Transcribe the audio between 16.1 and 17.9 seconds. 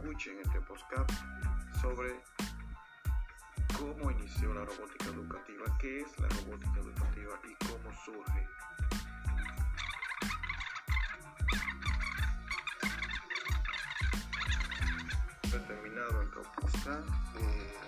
el podcast. Eh,